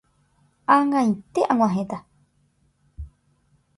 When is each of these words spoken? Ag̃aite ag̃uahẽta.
Ag̃aite 0.75 1.41
ag̃uahẽta. 1.55 1.97